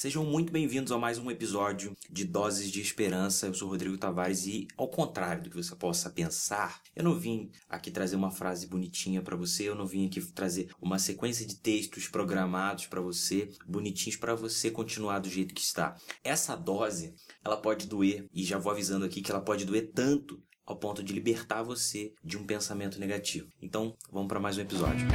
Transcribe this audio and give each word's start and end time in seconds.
Sejam 0.00 0.24
muito 0.24 0.52
bem-vindos 0.52 0.92
a 0.92 0.96
mais 0.96 1.18
um 1.18 1.28
episódio 1.28 1.92
de 2.08 2.24
Doses 2.24 2.70
de 2.70 2.80
Esperança. 2.80 3.48
Eu 3.48 3.54
sou 3.54 3.68
Rodrigo 3.68 3.98
Tavares 3.98 4.46
e, 4.46 4.68
ao 4.76 4.86
contrário 4.86 5.42
do 5.42 5.50
que 5.50 5.56
você 5.56 5.74
possa 5.74 6.08
pensar, 6.08 6.80
eu 6.94 7.02
não 7.02 7.18
vim 7.18 7.50
aqui 7.68 7.90
trazer 7.90 8.14
uma 8.14 8.30
frase 8.30 8.68
bonitinha 8.68 9.20
para 9.20 9.34
você, 9.34 9.68
eu 9.68 9.74
não 9.74 9.84
vim 9.84 10.06
aqui 10.06 10.20
trazer 10.20 10.70
uma 10.80 11.00
sequência 11.00 11.44
de 11.44 11.56
textos 11.56 12.06
programados 12.06 12.86
para 12.86 13.00
você, 13.00 13.50
bonitinhos 13.66 14.16
para 14.16 14.36
você 14.36 14.70
continuar 14.70 15.18
do 15.18 15.28
jeito 15.28 15.52
que 15.52 15.62
está. 15.62 15.96
Essa 16.22 16.54
dose, 16.54 17.12
ela 17.44 17.56
pode 17.56 17.88
doer, 17.88 18.24
e 18.32 18.44
já 18.44 18.56
vou 18.56 18.70
avisando 18.70 19.04
aqui 19.04 19.20
que 19.20 19.32
ela 19.32 19.40
pode 19.40 19.64
doer 19.64 19.90
tanto 19.92 20.40
ao 20.64 20.76
ponto 20.76 21.02
de 21.02 21.12
libertar 21.12 21.64
você 21.64 22.12
de 22.22 22.38
um 22.38 22.46
pensamento 22.46 23.00
negativo. 23.00 23.48
Então, 23.60 23.96
vamos 24.12 24.28
para 24.28 24.38
mais 24.38 24.56
um 24.58 24.60
episódio. 24.60 25.08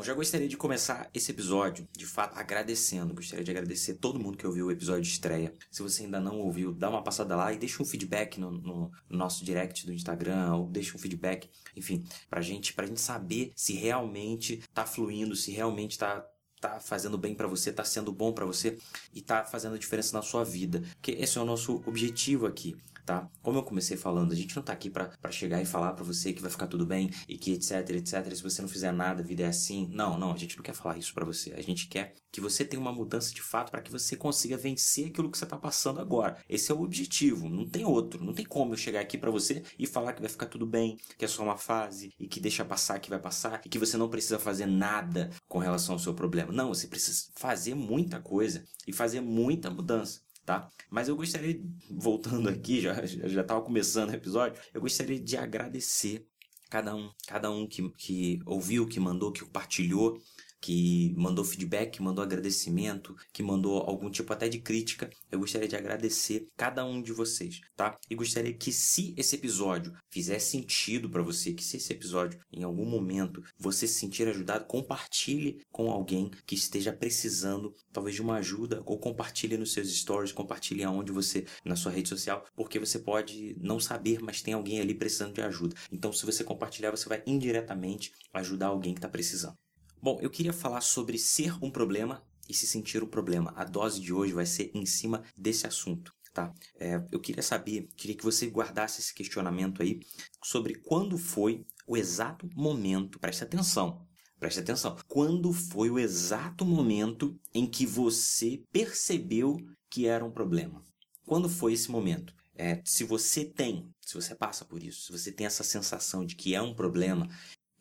Bom, 0.00 0.04
já 0.04 0.14
gostaria 0.14 0.48
de 0.48 0.56
começar 0.56 1.10
esse 1.12 1.30
episódio, 1.30 1.86
de 1.94 2.06
fato, 2.06 2.38
agradecendo. 2.38 3.12
Gostaria 3.12 3.44
de 3.44 3.50
agradecer 3.50 3.96
todo 3.96 4.18
mundo 4.18 4.38
que 4.38 4.46
ouviu 4.46 4.68
o 4.68 4.70
episódio 4.70 5.02
de 5.02 5.10
estreia. 5.10 5.54
Se 5.70 5.82
você 5.82 6.04
ainda 6.04 6.18
não 6.18 6.38
ouviu, 6.38 6.72
dá 6.72 6.88
uma 6.88 7.02
passada 7.02 7.36
lá 7.36 7.52
e 7.52 7.58
deixa 7.58 7.82
um 7.82 7.84
feedback 7.84 8.40
no, 8.40 8.50
no 8.50 8.90
nosso 9.10 9.44
direct 9.44 9.84
do 9.84 9.92
Instagram, 9.92 10.54
ou 10.54 10.68
deixa 10.68 10.96
um 10.96 10.98
feedback, 10.98 11.50
enfim, 11.76 12.02
pra 12.30 12.40
gente, 12.40 12.72
pra 12.72 12.86
gente 12.86 12.98
saber 12.98 13.52
se 13.54 13.74
realmente 13.74 14.62
tá 14.72 14.86
fluindo, 14.86 15.36
se 15.36 15.50
realmente 15.50 15.98
tá 15.98 16.26
tá 16.58 16.78
fazendo 16.78 17.16
bem 17.16 17.34
para 17.34 17.46
você, 17.46 17.72
tá 17.72 17.84
sendo 17.84 18.12
bom 18.12 18.32
para 18.34 18.44
você 18.44 18.76
e 19.14 19.22
tá 19.22 19.44
fazendo 19.44 19.78
diferença 19.78 20.14
na 20.14 20.22
sua 20.22 20.44
vida. 20.44 20.82
Que 21.00 21.12
esse 21.12 21.38
é 21.38 21.40
o 21.40 21.44
nosso 21.44 21.82
objetivo 21.86 22.46
aqui 22.46 22.76
tá? 23.04 23.28
Como 23.42 23.58
eu 23.58 23.62
comecei 23.62 23.96
falando, 23.96 24.32
a 24.32 24.36
gente 24.36 24.54
não 24.56 24.62
tá 24.62 24.72
aqui 24.72 24.90
para 24.90 25.10
chegar 25.30 25.60
e 25.60 25.66
falar 25.66 25.92
para 25.92 26.04
você 26.04 26.32
que 26.32 26.42
vai 26.42 26.50
ficar 26.50 26.66
tudo 26.66 26.86
bem 26.86 27.10
e 27.28 27.36
que 27.36 27.52
etc, 27.52 27.90
etc. 27.90 28.34
Se 28.34 28.42
você 28.42 28.62
não 28.62 28.68
fizer 28.68 28.92
nada, 28.92 29.22
a 29.22 29.24
vida 29.24 29.42
é 29.42 29.46
assim. 29.46 29.88
Não, 29.92 30.18
não, 30.18 30.32
a 30.32 30.36
gente 30.36 30.56
não 30.56 30.62
quer 30.62 30.74
falar 30.74 30.98
isso 30.98 31.14
para 31.14 31.24
você. 31.24 31.52
A 31.52 31.62
gente 31.62 31.88
quer 31.88 32.14
que 32.32 32.40
você 32.40 32.64
tenha 32.64 32.80
uma 32.80 32.92
mudança 32.92 33.34
de 33.34 33.42
fato 33.42 33.70
para 33.70 33.82
que 33.82 33.90
você 33.90 34.16
consiga 34.16 34.56
vencer 34.56 35.08
aquilo 35.08 35.30
que 35.30 35.38
você 35.38 35.46
tá 35.46 35.56
passando 35.56 36.00
agora. 36.00 36.36
Esse 36.48 36.70
é 36.70 36.74
o 36.74 36.82
objetivo, 36.82 37.48
não 37.48 37.68
tem 37.68 37.84
outro. 37.84 38.24
Não 38.24 38.32
tem 38.32 38.44
como 38.44 38.72
eu 38.72 38.76
chegar 38.76 39.00
aqui 39.00 39.18
para 39.18 39.30
você 39.30 39.62
e 39.78 39.86
falar 39.86 40.12
que 40.12 40.20
vai 40.20 40.30
ficar 40.30 40.46
tudo 40.46 40.66
bem, 40.66 40.96
que 41.18 41.24
é 41.24 41.28
só 41.28 41.42
uma 41.42 41.56
fase 41.56 42.12
e 42.18 42.28
que 42.28 42.40
deixa 42.40 42.64
passar, 42.64 42.98
que 43.00 43.10
vai 43.10 43.18
passar 43.18 43.60
e 43.64 43.68
que 43.68 43.78
você 43.78 43.96
não 43.96 44.08
precisa 44.08 44.38
fazer 44.38 44.66
nada 44.66 45.30
com 45.48 45.58
relação 45.58 45.94
ao 45.94 45.98
seu 45.98 46.14
problema. 46.14 46.52
Não, 46.52 46.68
você 46.68 46.86
precisa 46.86 47.30
fazer 47.34 47.74
muita 47.74 48.20
coisa 48.20 48.64
e 48.86 48.92
fazer 48.92 49.20
muita 49.20 49.70
mudança 49.70 50.20
tá? 50.50 50.68
Mas 50.90 51.06
eu 51.06 51.14
gostaria, 51.14 51.62
voltando 51.88 52.48
aqui, 52.48 52.80
já 52.80 53.06
já 53.06 53.42
estava 53.42 53.62
começando 53.62 54.10
o 54.10 54.14
episódio, 54.14 54.60
eu 54.74 54.80
gostaria 54.80 55.20
de 55.20 55.36
agradecer 55.36 56.26
cada 56.68 56.94
um, 56.94 57.08
cada 57.28 57.50
um 57.50 57.68
que, 57.68 57.88
que 57.90 58.40
ouviu, 58.44 58.86
que 58.88 58.98
mandou, 58.98 59.30
que 59.30 59.44
compartilhou, 59.44 60.20
que 60.60 61.14
mandou 61.16 61.44
feedback, 61.44 61.96
que 61.96 62.02
mandou 62.02 62.22
agradecimento, 62.22 63.16
que 63.32 63.42
mandou 63.42 63.78
algum 63.78 64.10
tipo 64.10 64.32
até 64.32 64.48
de 64.48 64.58
crítica. 64.58 65.10
Eu 65.30 65.38
gostaria 65.40 65.68
de 65.68 65.76
agradecer 65.76 66.46
cada 66.56 66.84
um 66.84 67.00
de 67.00 67.12
vocês, 67.12 67.60
tá? 67.76 67.98
E 68.08 68.14
gostaria 68.14 68.52
que 68.52 68.72
se 68.72 69.14
esse 69.16 69.36
episódio 69.36 69.94
fizer 70.10 70.38
sentido 70.38 71.08
para 71.08 71.22
você, 71.22 71.52
que 71.52 71.64
se 71.64 71.76
esse 71.76 71.92
episódio 71.92 72.38
em 72.52 72.62
algum 72.62 72.84
momento 72.84 73.42
você 73.58 73.86
se 73.86 73.94
sentir 73.94 74.28
ajudado, 74.28 74.66
compartilhe 74.66 75.62
com 75.70 75.90
alguém 75.90 76.30
que 76.46 76.54
esteja 76.54 76.92
precisando 76.92 77.74
talvez 77.92 78.16
de 78.16 78.22
uma 78.22 78.36
ajuda 78.36 78.82
ou 78.84 78.98
compartilhe 78.98 79.56
nos 79.56 79.72
seus 79.72 79.88
stories, 79.88 80.32
compartilhe 80.32 80.84
aonde 80.84 81.12
você 81.12 81.46
na 81.64 81.76
sua 81.76 81.92
rede 81.92 82.08
social, 82.08 82.44
porque 82.54 82.78
você 82.78 82.98
pode 82.98 83.56
não 83.60 83.80
saber, 83.80 84.20
mas 84.20 84.42
tem 84.42 84.54
alguém 84.54 84.80
ali 84.80 84.94
precisando 84.94 85.34
de 85.34 85.42
ajuda. 85.42 85.74
Então, 85.90 86.12
se 86.12 86.26
você 86.26 86.44
compartilhar, 86.44 86.90
você 86.90 87.08
vai 87.08 87.22
indiretamente 87.26 88.12
ajudar 88.32 88.66
alguém 88.66 88.92
que 88.92 88.98
está 88.98 89.08
precisando. 89.08 89.56
Bom, 90.02 90.18
eu 90.22 90.30
queria 90.30 90.52
falar 90.52 90.80
sobre 90.80 91.18
ser 91.18 91.62
um 91.62 91.70
problema 91.70 92.24
e 92.48 92.54
se 92.54 92.66
sentir 92.66 93.02
um 93.02 93.06
problema. 93.06 93.52
A 93.54 93.64
dose 93.64 94.00
de 94.00 94.14
hoje 94.14 94.32
vai 94.32 94.46
ser 94.46 94.70
em 94.72 94.86
cima 94.86 95.22
desse 95.36 95.66
assunto. 95.66 96.14
Tá? 96.32 96.54
É, 96.78 97.04
eu 97.12 97.20
queria 97.20 97.42
saber, 97.42 97.86
queria 97.96 98.16
que 98.16 98.24
você 98.24 98.46
guardasse 98.46 99.00
esse 99.00 99.12
questionamento 99.12 99.82
aí 99.82 100.00
sobre 100.42 100.76
quando 100.76 101.18
foi 101.18 101.66
o 101.86 101.98
exato 101.98 102.48
momento, 102.54 103.18
preste 103.18 103.42
atenção, 103.44 104.06
preste 104.38 104.60
atenção, 104.60 104.96
quando 105.06 105.52
foi 105.52 105.90
o 105.90 105.98
exato 105.98 106.64
momento 106.64 107.38
em 107.52 107.66
que 107.66 107.84
você 107.84 108.62
percebeu 108.72 109.58
que 109.90 110.06
era 110.06 110.24
um 110.24 110.30
problema? 110.30 110.82
Quando 111.26 111.48
foi 111.48 111.74
esse 111.74 111.90
momento? 111.90 112.32
É, 112.54 112.80
se 112.84 113.04
você 113.04 113.44
tem, 113.44 113.92
se 114.00 114.14
você 114.14 114.34
passa 114.34 114.64
por 114.64 114.82
isso, 114.82 115.06
se 115.06 115.12
você 115.12 115.32
tem 115.32 115.46
essa 115.46 115.64
sensação 115.64 116.24
de 116.24 116.36
que 116.36 116.54
é 116.54 116.62
um 116.62 116.74
problema, 116.74 117.28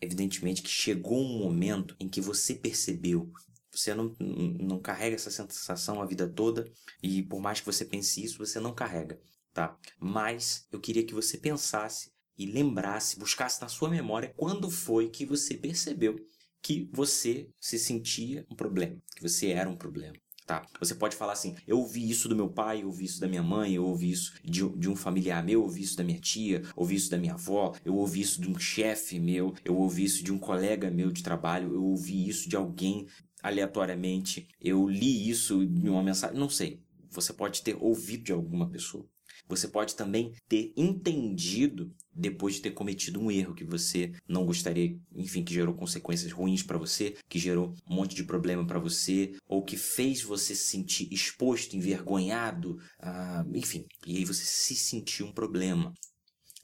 Evidentemente 0.02 0.62
que 0.62 0.70
chegou 0.70 1.20
um 1.20 1.40
momento 1.40 1.96
em 2.00 2.08
que 2.08 2.22
você 2.22 2.56
percebeu. 2.56 3.32
Você 3.72 3.94
não, 3.94 4.16
não 4.20 4.80
carrega 4.80 5.16
essa 5.16 5.30
sensação 5.30 6.02
a 6.02 6.06
vida 6.06 6.28
toda 6.28 6.66
e 7.04 7.22
por 7.24 7.40
mais 7.40 7.60
que 7.60 7.66
você 7.66 7.86
pense 7.86 8.24
isso, 8.24 8.40
você 8.40 8.60
não 8.60 8.74
carrega, 8.74 9.20
tá? 9.54 9.78
Mas 10.00 10.68
eu 10.72 10.80
queria 10.80 11.06
que 11.06 11.14
você 11.14 11.38
pensasse 11.38 12.12
e 12.38 12.46
lembrasse, 12.46 13.20
buscasse 13.20 13.62
na 13.62 13.68
sua 13.68 13.90
memória 13.90 14.34
quando 14.36 14.72
foi 14.72 15.10
que 15.10 15.26
você 15.26 15.56
percebeu 15.56 16.16
que 16.62 16.90
você 16.92 17.50
se 17.60 17.78
sentia 17.78 18.46
um 18.50 18.56
problema, 18.56 19.02
que 19.16 19.22
você 19.22 19.50
era 19.50 19.70
um 19.70 19.78
problema. 19.78 20.16
Tá? 20.50 20.66
Você 20.80 20.96
pode 20.96 21.16
falar 21.16 21.34
assim: 21.34 21.56
eu 21.68 21.78
ouvi 21.78 22.10
isso 22.10 22.28
do 22.28 22.36
meu 22.36 22.50
pai, 22.50 22.82
eu 22.82 22.88
ouvi 22.88 23.06
isso 23.06 23.22
da 23.22 23.28
minha 23.28 23.44
mãe, 23.44 23.76
eu 23.76 23.86
ouvi 23.86 24.10
isso 24.10 24.34
de, 24.44 24.68
de 24.68 24.90
um 24.90 24.96
familiar 24.96 25.44
meu, 25.44 25.60
eu 25.60 25.64
ouvi 25.66 25.84
isso 25.84 25.96
da 25.96 26.04
minha 26.04 26.20
tia, 26.20 26.64
eu 26.64 26.74
ouvi 26.76 26.96
isso 26.96 27.12
da 27.12 27.20
minha 27.20 27.36
avó, 27.36 27.76
eu 27.86 27.96
ouvi 27.96 28.22
isso 28.22 28.42
de 28.42 28.50
um 28.50 28.58
chefe 28.58 29.20
meu, 29.20 29.54
eu 29.64 29.78
ouvi 29.78 30.06
isso 30.06 30.24
de 30.24 30.34
um 30.34 30.40
colega 30.40 30.90
meu 30.90 31.12
de 31.12 31.22
trabalho, 31.22 31.76
eu 31.76 31.84
ouvi 31.84 32.28
isso 32.28 32.50
de 32.50 32.56
alguém 32.56 33.06
aleatoriamente, 33.44 34.48
eu 34.60 34.90
li 34.90 35.30
isso 35.30 35.62
em 35.62 35.88
uma 35.88 36.02
mensagem, 36.02 36.36
não 36.36 36.50
sei. 36.50 36.82
Você 37.12 37.32
pode 37.32 37.62
ter 37.62 37.78
ouvido 37.80 38.24
de 38.24 38.32
alguma 38.32 38.68
pessoa. 38.68 39.06
Você 39.48 39.68
pode 39.68 39.96
também 39.96 40.34
ter 40.48 40.74
entendido 40.76 41.94
depois 42.14 42.56
de 42.56 42.62
ter 42.62 42.72
cometido 42.72 43.20
um 43.20 43.32
erro 43.32 43.54
que 43.54 43.64
você 43.64 44.12
não 44.28 44.46
gostaria, 44.46 44.98
enfim, 45.16 45.44
que 45.44 45.54
gerou 45.54 45.74
consequências 45.74 46.32
ruins 46.32 46.64
para 46.64 46.78
você, 46.78 47.16
que 47.28 47.40
gerou 47.40 47.74
um 47.90 47.96
monte 47.96 48.16
de 48.16 48.24
problema 48.24 48.66
para 48.66 48.80
você, 48.80 49.34
ou 49.48 49.64
que 49.64 49.78
fez 49.78 50.22
você 50.22 50.56
se 50.56 50.66
sentir 50.66 51.08
exposto, 51.12 51.76
envergonhado, 51.76 52.78
ah, 53.00 53.46
enfim, 53.54 53.86
e 54.06 54.18
aí 54.18 54.26
você 54.26 54.44
se 54.44 54.76
sentiu 54.76 55.28
um 55.28 55.34
problema. 55.34 55.94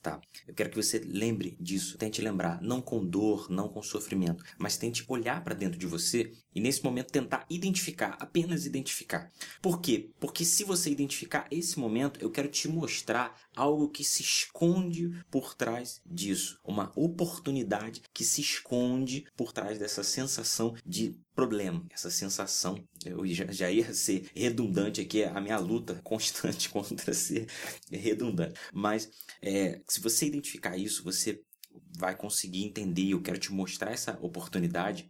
Tá? 0.06 0.20
Eu 0.46 0.54
quero 0.54 0.70
que 0.70 0.76
você 0.76 1.00
lembre 1.00 1.56
disso, 1.58 1.98
tente 1.98 2.22
lembrar, 2.22 2.62
não 2.62 2.80
com 2.80 3.04
dor, 3.04 3.50
não 3.50 3.68
com 3.68 3.82
sofrimento, 3.82 4.44
mas 4.56 4.76
tente 4.76 5.04
olhar 5.08 5.42
para 5.42 5.52
dentro 5.52 5.76
de 5.76 5.84
você 5.84 6.32
e 6.54 6.60
nesse 6.60 6.84
momento 6.84 7.10
tentar 7.10 7.44
identificar, 7.50 8.16
apenas 8.20 8.66
identificar. 8.66 9.28
Por 9.60 9.80
quê? 9.80 10.10
Porque 10.20 10.44
se 10.44 10.62
você 10.62 10.90
identificar 10.90 11.48
esse 11.50 11.76
momento, 11.80 12.20
eu 12.22 12.30
quero 12.30 12.46
te 12.46 12.68
mostrar 12.68 13.36
algo 13.56 13.88
que 13.88 14.04
se 14.04 14.22
esconde 14.22 15.10
por 15.28 15.56
trás 15.56 16.00
disso, 16.06 16.60
uma 16.62 16.92
oportunidade 16.94 18.00
que 18.14 18.22
se 18.22 18.40
esconde 18.40 19.26
por 19.36 19.52
trás 19.52 19.76
dessa 19.76 20.04
sensação 20.04 20.76
de 20.86 21.16
problema, 21.36 21.86
essa 21.90 22.10
sensação. 22.10 22.82
Eu 23.04 23.24
já, 23.26 23.46
já 23.52 23.70
ia 23.70 23.92
ser 23.92 24.28
redundante 24.34 25.02
aqui, 25.02 25.22
a 25.22 25.40
minha 25.40 25.58
luta 25.58 26.00
constante 26.02 26.70
contra 26.70 27.12
ser 27.12 27.46
redundante. 27.92 28.58
Mas 28.72 29.10
é, 29.42 29.80
se 29.86 30.00
você 30.00 30.26
identificar 30.26 30.76
isso, 30.76 31.04
você 31.04 31.40
vai 31.96 32.16
conseguir 32.16 32.64
entender. 32.64 33.10
Eu 33.10 33.22
quero 33.22 33.38
te 33.38 33.52
mostrar 33.52 33.92
essa 33.92 34.18
oportunidade 34.20 35.08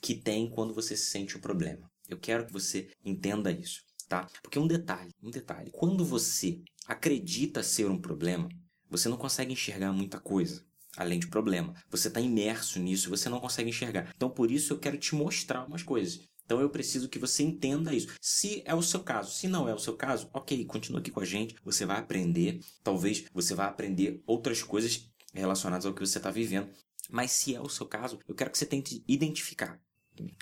que 0.00 0.14
tem 0.14 0.48
quando 0.48 0.72
você 0.72 0.96
se 0.96 1.10
sente 1.10 1.36
o 1.36 1.40
problema. 1.40 1.90
Eu 2.08 2.18
quero 2.18 2.46
que 2.46 2.52
você 2.52 2.88
entenda 3.04 3.50
isso, 3.50 3.82
tá? 4.08 4.28
Porque 4.42 4.58
um 4.58 4.66
detalhe, 4.66 5.10
um 5.22 5.30
detalhe. 5.30 5.70
Quando 5.72 6.04
você 6.04 6.60
acredita 6.86 7.62
ser 7.62 7.90
um 7.90 8.00
problema, 8.00 8.48
você 8.88 9.08
não 9.08 9.16
consegue 9.16 9.52
enxergar 9.52 9.92
muita 9.92 10.20
coisa 10.20 10.64
além 10.96 11.18
de 11.18 11.26
problema. 11.26 11.74
Você 11.90 12.08
está 12.08 12.20
imerso 12.20 12.78
nisso, 12.78 13.10
você 13.10 13.28
não 13.28 13.40
consegue 13.40 13.70
enxergar. 13.70 14.12
Então, 14.16 14.30
por 14.30 14.50
isso, 14.50 14.72
eu 14.72 14.78
quero 14.78 14.98
te 14.98 15.14
mostrar 15.14 15.64
umas 15.64 15.82
coisas. 15.82 16.20
Então, 16.44 16.60
eu 16.60 16.68
preciso 16.68 17.08
que 17.08 17.18
você 17.18 17.42
entenda 17.42 17.94
isso. 17.94 18.08
Se 18.20 18.62
é 18.66 18.74
o 18.74 18.82
seu 18.82 19.00
caso, 19.00 19.32
se 19.32 19.48
não 19.48 19.68
é 19.68 19.74
o 19.74 19.78
seu 19.78 19.96
caso, 19.96 20.28
ok, 20.32 20.64
continua 20.66 21.00
aqui 21.00 21.10
com 21.10 21.20
a 21.20 21.24
gente. 21.24 21.56
Você 21.64 21.86
vai 21.86 21.98
aprender. 21.98 22.60
Talvez 22.82 23.24
você 23.32 23.54
vá 23.54 23.66
aprender 23.66 24.22
outras 24.26 24.62
coisas 24.62 25.10
relacionadas 25.32 25.86
ao 25.86 25.94
que 25.94 26.04
você 26.04 26.18
está 26.18 26.30
vivendo. 26.30 26.68
Mas 27.10 27.32
se 27.32 27.54
é 27.54 27.60
o 27.60 27.68
seu 27.68 27.86
caso, 27.86 28.18
eu 28.28 28.34
quero 28.34 28.50
que 28.50 28.58
você 28.58 28.66
tente 28.66 29.02
identificar. 29.08 29.80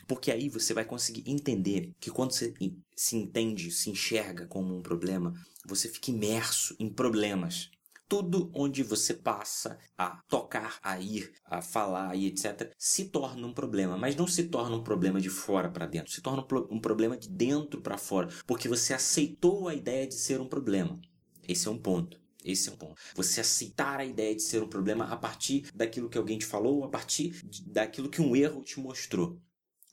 Porque 0.06 0.31
aí 0.31 0.48
você 0.48 0.75
vai 0.75 0.84
conseguir 0.84 1.25
entender 1.26 1.93
que 1.98 2.10
quando 2.10 2.32
você 2.32 2.52
se 2.94 3.16
entende, 3.16 3.70
se 3.70 3.88
enxerga 3.88 4.46
como 4.46 4.76
um 4.76 4.82
problema, 4.82 5.32
você 5.64 5.88
fica 5.88 6.10
imerso 6.10 6.76
em 6.78 6.90
problemas 6.90 7.70
tudo 8.08 8.50
onde 8.54 8.82
você 8.82 9.14
passa 9.14 9.78
a 9.96 10.20
tocar, 10.28 10.78
a 10.82 11.00
ir, 11.00 11.32
a 11.44 11.62
falar 11.62 12.14
e 12.16 12.26
etc., 12.26 12.72
se 12.76 13.06
torna 13.06 13.46
um 13.46 13.52
problema. 13.52 13.96
Mas 13.96 14.16
não 14.16 14.26
se 14.26 14.44
torna 14.44 14.76
um 14.76 14.82
problema 14.82 15.20
de 15.20 15.31
fora 15.31 15.70
para 15.70 15.87
dentro, 15.87 16.12
se 16.12 16.20
torna 16.20 16.46
um 16.70 16.81
problema 16.81 17.16
de 17.16 17.28
dentro 17.28 17.81
para 17.81 17.99
fora, 17.99 18.28
porque 18.46 18.69
você 18.69 18.93
aceitou 18.93 19.69
a 19.69 19.75
ideia 19.75 20.06
de 20.06 20.14
ser 20.14 20.40
um 20.40 20.49
problema. 20.49 21.00
Esse 21.46 21.69
é 21.69 21.70
um 21.70 21.78
ponto. 21.78 22.20
Esse 22.44 22.69
é 22.69 22.72
um 22.72 22.76
ponto. 22.76 23.00
Você 23.14 23.40
aceitar 23.40 24.00
a 24.00 24.05
ideia 24.05 24.34
de 24.34 24.43
ser 24.43 24.62
um 24.62 24.69
problema 24.69 25.05
a 25.05 25.16
partir 25.16 25.70
daquilo 25.75 26.08
que 26.08 26.19
alguém 26.19 26.38
te 26.38 26.46
falou, 26.46 26.84
a 26.84 26.88
partir 26.88 27.40
daquilo 27.66 28.10
que 28.10 28.20
um 28.20 28.34
erro 28.34 28.62
te 28.62 28.81
mostrou. 28.81 29.40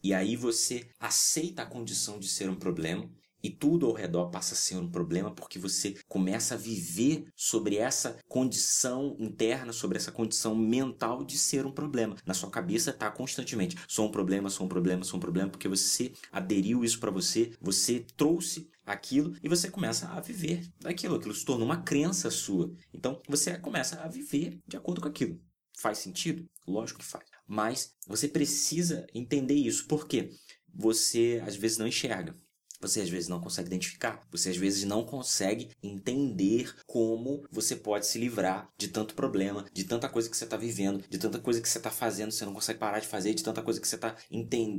E 0.02 0.14
aí 0.14 0.36
você 0.36 0.90
aceita 1.00 1.62
a 1.62 1.66
condição 1.66 2.20
de 2.20 2.28
ser 2.28 2.50
um 2.50 2.56
problema 2.56 3.10
e 3.42 3.50
tudo 3.50 3.86
ao 3.86 3.94
redor 3.94 4.30
passa 4.30 4.54
a 4.54 4.58
ser 4.58 4.76
um 4.76 4.90
problema 4.90 5.32
porque 5.32 5.60
você 5.60 5.96
começa 6.08 6.56
a 6.56 6.58
viver 6.58 7.26
sobre 7.36 7.78
essa 7.78 8.18
condição 8.28 9.16
interna, 9.20 9.72
sobre 9.72 9.98
essa 9.98 10.12
condição 10.12 10.56
mental 10.56 11.24
de 11.24 11.38
ser 11.38 11.66
um 11.66 11.72
problema. 11.72 12.16
Na 12.26 12.34
sua 12.34 12.50
cabeça 12.50 12.92
está 12.92 13.10
constantemente: 13.10 13.78
sou 13.88 14.08
um 14.08 14.12
problema, 14.12 14.50
sou 14.50 14.66
um 14.66 14.70
problema, 14.70 15.04
sou 15.04 15.18
um 15.18 15.22
problema, 15.22 15.50
porque 15.50 15.68
você 15.68 16.12
aderiu 16.32 16.84
isso 16.84 17.00
para 17.00 17.12
você, 17.12 17.52
você 17.62 18.06
trouxe 18.16 18.70
aquilo 18.86 19.36
e 19.44 19.48
você 19.48 19.70
começa 19.70 20.08
a 20.10 20.20
viver 20.20 20.68
daquilo. 20.80 21.16
Aquilo 21.16 21.36
se 21.36 21.46
torna 21.46 21.64
uma 21.64 21.82
crença 21.82 22.32
sua. 22.32 22.74
Então 22.94 23.22
você 23.28 23.58
começa 23.58 24.02
a 24.02 24.08
viver 24.08 24.60
de 24.68 24.78
acordo 24.78 25.02
com 25.02 25.08
aquilo. 25.08 25.40
Faz 25.78 26.00
sentido? 26.00 26.46
Lógico 26.68 27.00
que 27.00 27.06
faz. 27.06 27.26
Mas 27.48 27.96
você 28.06 28.28
precisa 28.28 29.08
entender 29.14 29.56
isso. 29.56 29.88
porque 29.88 30.30
Você 30.74 31.42
às 31.46 31.56
vezes 31.56 31.78
não 31.78 31.88
enxerga. 31.88 32.36
Você 32.80 33.02
às 33.02 33.10
vezes 33.10 33.28
não 33.28 33.42
consegue 33.42 33.68
identificar, 33.68 34.26
você 34.32 34.50
às 34.50 34.58
vezes 34.58 34.84
não 34.86 35.04
consegue 35.04 35.70
entender 35.84 36.74
como 36.86 37.46
você 37.52 37.76
pode 37.76 38.08
se 38.08 38.18
livrar 38.18 38.72
de 38.78 38.88
tanto 38.88 39.14
problema, 39.14 39.66
de 39.74 39.84
tanta 39.84 40.08
coisa 40.08 40.30
que 40.30 40.38
você 40.38 40.46
está 40.46 40.56
vivendo, 40.56 41.04
de 41.10 41.18
tanta 41.18 41.40
coisa 41.40 41.62
que 41.62 41.68
você 41.68 41.78
está 41.78 41.92
fazendo, 41.92 42.32
você 42.32 42.46
não 42.46 42.54
consegue 42.54 42.80
parar 42.80 43.00
de 43.00 43.08
fazer, 43.08 43.34
de 43.34 43.44
tanta 43.44 43.62
coisa 43.62 43.82
que 43.82 43.88
você 43.88 43.96
está 43.96 44.16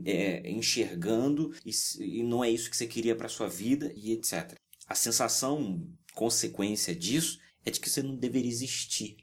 é, 0.06 0.50
enxergando 0.50 1.55
e, 1.64 1.70
e 2.00 2.23
não 2.23 2.43
é 2.43 2.50
isso 2.50 2.70
que 2.70 2.76
você 2.76 2.87
queria 2.87 3.14
para 3.14 3.29
sua 3.29 3.49
vida 3.49 3.93
e 3.94 4.12
etc. 4.12 4.55
A 4.87 4.94
sensação, 4.94 5.87
consequência 6.14 6.94
disso, 6.94 7.38
é 7.64 7.70
de 7.70 7.79
que 7.79 7.88
você 7.88 8.02
não 8.02 8.17
deveria 8.17 8.50
existir. 8.50 9.17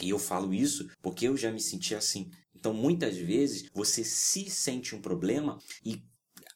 E 0.00 0.10
eu 0.10 0.18
falo 0.18 0.52
isso 0.52 0.90
porque 1.00 1.28
eu 1.28 1.36
já 1.36 1.50
me 1.50 1.60
senti 1.60 1.94
assim. 1.94 2.30
Então, 2.54 2.72
muitas 2.72 3.16
vezes, 3.16 3.68
você 3.74 4.04
se 4.04 4.48
sente 4.48 4.94
um 4.94 5.00
problema 5.00 5.58
e 5.84 6.02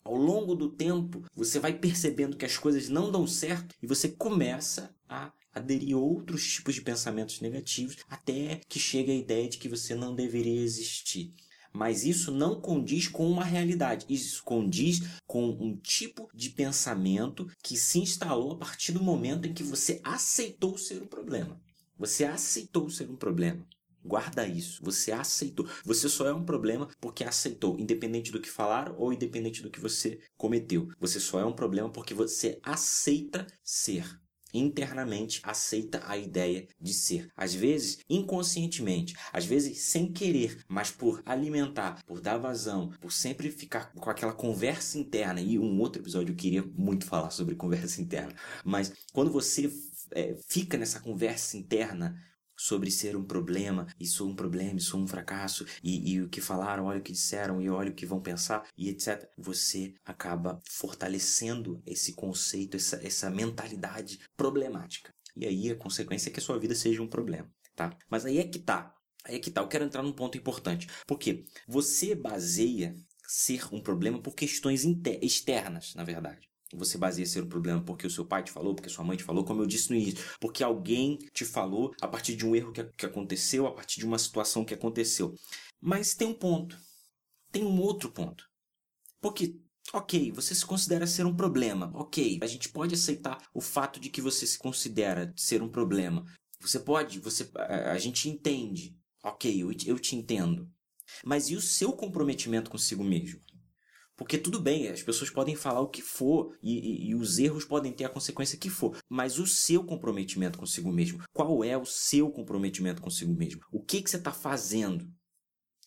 ao 0.06 0.14
longo 0.14 0.54
do 0.54 0.70
tempo, 0.70 1.24
você 1.34 1.58
vai 1.58 1.72
percebendo 1.72 2.36
que 2.36 2.44
as 2.44 2.56
coisas 2.56 2.88
não 2.88 3.10
dão 3.10 3.26
certo 3.26 3.74
e 3.82 3.86
você 3.88 4.08
começa 4.08 4.94
a 5.08 5.32
aderir 5.52 5.96
a 5.96 5.98
outros 5.98 6.46
tipos 6.46 6.76
de 6.76 6.82
pensamentos 6.82 7.40
negativos 7.40 7.96
até 8.08 8.60
que 8.68 8.78
chega 8.78 9.10
a 9.10 9.16
ideia 9.16 9.48
de 9.48 9.58
que 9.58 9.68
você 9.68 9.96
não 9.96 10.14
deveria 10.14 10.62
existir. 10.62 11.34
Mas 11.72 12.04
isso 12.04 12.30
não 12.30 12.60
condiz 12.60 13.08
com 13.08 13.28
uma 13.28 13.44
realidade. 13.44 14.06
Isso 14.08 14.42
condiz 14.44 15.00
com 15.26 15.50
um 15.50 15.76
tipo 15.76 16.30
de 16.32 16.50
pensamento 16.50 17.50
que 17.62 17.76
se 17.76 17.98
instalou 17.98 18.52
a 18.52 18.56
partir 18.56 18.92
do 18.92 19.02
momento 19.02 19.48
em 19.48 19.52
que 19.52 19.64
você 19.64 20.00
aceitou 20.04 20.78
ser 20.78 21.02
um 21.02 21.06
problema. 21.06 21.60
Você 21.98 22.24
aceitou 22.24 22.88
ser 22.88 23.10
um 23.10 23.16
problema. 23.16 23.66
Guarda 24.06 24.46
isso. 24.46 24.82
Você 24.84 25.12
aceitou. 25.12 25.68
Você 25.84 26.08
só 26.08 26.26
é 26.26 26.32
um 26.32 26.44
problema 26.44 26.88
porque 27.00 27.24
aceitou, 27.24 27.78
independente 27.78 28.30
do 28.30 28.40
que 28.40 28.48
falaram 28.48 28.94
ou 28.98 29.12
independente 29.12 29.62
do 29.62 29.70
que 29.70 29.80
você 29.80 30.20
cometeu. 30.36 30.88
Você 31.00 31.18
só 31.18 31.40
é 31.40 31.44
um 31.44 31.52
problema 31.52 31.90
porque 31.90 32.14
você 32.14 32.58
aceita 32.62 33.46
ser 33.62 34.04
internamente 34.52 35.40
aceita 35.42 36.00
a 36.06 36.16
ideia 36.16 36.66
de 36.80 36.92
ser. 36.92 37.28
Às 37.36 37.54
vezes, 37.54 37.98
inconscientemente, 38.08 39.14
às 39.32 39.44
vezes 39.44 39.78
sem 39.82 40.10
querer, 40.12 40.64
mas 40.68 40.90
por 40.90 41.22
alimentar, 41.24 42.02
por 42.06 42.20
dar 42.20 42.38
vazão, 42.38 42.90
por 43.00 43.12
sempre 43.12 43.50
ficar 43.50 43.92
com 43.92 44.08
aquela 44.10 44.32
conversa 44.32 44.98
interna. 44.98 45.40
E 45.40 45.58
um 45.58 45.78
outro 45.80 46.00
episódio 46.00 46.32
eu 46.32 46.36
queria 46.36 46.62
muito 46.62 47.06
falar 47.06 47.30
sobre 47.30 47.54
conversa 47.54 48.00
interna. 48.02 48.34
Mas 48.64 48.92
quando 49.12 49.30
você 49.30 49.70
é, 50.12 50.36
fica 50.48 50.78
nessa 50.78 51.00
conversa 51.00 51.56
interna 51.56 52.16
sobre 52.56 52.90
ser 52.90 53.16
um 53.16 53.24
problema, 53.24 53.86
e 54.00 54.06
sou 54.06 54.28
um 54.28 54.34
problema, 54.34 54.78
e 54.78 54.82
sou 54.82 55.00
um 55.00 55.06
fracasso, 55.06 55.66
e, 55.82 56.12
e 56.12 56.22
o 56.22 56.28
que 56.28 56.40
falaram, 56.40 56.86
olha 56.86 57.00
o 57.00 57.02
que 57.02 57.12
disseram, 57.12 57.60
e 57.60 57.68
olha 57.68 57.90
o 57.90 57.94
que 57.94 58.06
vão 58.06 58.20
pensar, 58.20 58.66
e 58.76 58.88
etc. 58.88 59.28
Você 59.36 59.94
acaba 60.04 60.60
fortalecendo 60.68 61.82
esse 61.86 62.14
conceito, 62.14 62.76
essa, 62.76 62.96
essa 63.06 63.30
mentalidade 63.30 64.20
problemática. 64.36 65.12
E 65.36 65.46
aí 65.46 65.70
a 65.70 65.76
consequência 65.76 66.30
é 66.30 66.32
que 66.32 66.40
a 66.40 66.42
sua 66.42 66.58
vida 66.58 66.74
seja 66.74 67.02
um 67.02 67.08
problema, 67.08 67.50
tá? 67.74 67.96
Mas 68.08 68.24
aí 68.24 68.38
é 68.38 68.44
que 68.44 68.58
tá. 68.58 68.94
Aí 69.24 69.36
é 69.36 69.38
que 69.38 69.50
tá. 69.50 69.60
Eu 69.60 69.68
quero 69.68 69.84
entrar 69.84 70.02
num 70.02 70.12
ponto 70.12 70.38
importante. 70.38 70.88
Porque 71.06 71.44
você 71.68 72.14
baseia 72.14 72.96
ser 73.26 73.62
um 73.72 73.80
problema 73.80 74.20
por 74.20 74.34
questões 74.34 74.84
externas, 75.20 75.94
na 75.94 76.04
verdade. 76.04 76.48
Você 76.74 76.98
baseia 76.98 77.26
ser 77.26 77.44
um 77.44 77.48
problema 77.48 77.82
porque 77.82 78.06
o 78.06 78.10
seu 78.10 78.24
pai 78.24 78.42
te 78.42 78.50
falou, 78.50 78.74
porque 78.74 78.90
sua 78.90 79.04
mãe 79.04 79.16
te 79.16 79.22
falou, 79.22 79.44
como 79.44 79.62
eu 79.62 79.66
disse 79.66 79.90
no 79.90 79.96
início, 79.96 80.24
porque 80.40 80.64
alguém 80.64 81.16
te 81.32 81.44
falou 81.44 81.94
a 82.00 82.08
partir 82.08 82.34
de 82.34 82.44
um 82.44 82.56
erro 82.56 82.72
que, 82.72 82.82
que 82.84 83.06
aconteceu, 83.06 83.66
a 83.66 83.72
partir 83.72 84.00
de 84.00 84.06
uma 84.06 84.18
situação 84.18 84.64
que 84.64 84.74
aconteceu. 84.74 85.34
Mas 85.80 86.14
tem 86.14 86.28
um 86.28 86.34
ponto. 86.34 86.76
Tem 87.52 87.64
um 87.64 87.80
outro 87.80 88.10
ponto. 88.10 88.44
Porque 89.20 89.56
Ok, 89.92 90.32
você 90.32 90.54
se 90.54 90.66
considera 90.66 91.06
ser 91.06 91.26
um 91.26 91.34
problema. 91.34 91.92
Ok, 91.94 92.40
a 92.42 92.46
gente 92.46 92.68
pode 92.68 92.94
aceitar 92.94 93.38
o 93.54 93.60
fato 93.60 94.00
de 94.00 94.10
que 94.10 94.20
você 94.20 94.46
se 94.46 94.58
considera 94.58 95.32
ser 95.36 95.62
um 95.62 95.68
problema. 95.68 96.24
Você 96.60 96.80
pode, 96.80 97.20
você, 97.20 97.48
a, 97.54 97.96
gente 97.98 98.28
entende. 98.28 98.96
Ok, 99.22 99.62
eu 99.62 99.98
te 99.98 100.16
entendo. 100.16 100.68
Mas 101.24 101.50
e 101.50 101.56
o 101.56 101.60
seu 101.60 101.92
comprometimento 101.92 102.70
consigo 102.70 103.04
mesmo? 103.04 103.40
Porque 104.16 104.38
tudo 104.38 104.58
bem, 104.58 104.88
as 104.88 105.02
pessoas 105.02 105.28
podem 105.28 105.54
falar 105.54 105.80
o 105.80 105.88
que 105.88 106.00
for 106.00 106.56
e, 106.62 106.78
e, 106.78 107.10
e, 107.10 107.14
os 107.14 107.38
erros 107.38 107.66
podem 107.66 107.92
ter 107.92 108.04
a 108.04 108.08
consequência 108.08 108.58
que 108.58 108.70
for, 108.70 108.96
mas 109.08 109.38
o 109.38 109.46
seu 109.46 109.84
comprometimento 109.84 110.58
consigo 110.58 110.90
mesmo, 110.90 111.22
qual 111.34 111.62
é 111.62 111.76
o 111.76 111.84
seu 111.84 112.30
comprometimento 112.30 113.02
consigo 113.02 113.34
mesmo? 113.34 113.60
O 113.70 113.82
que, 113.82 114.00
que 114.00 114.08
você 114.08 114.16
está 114.16 114.32
fazendo? 114.32 115.06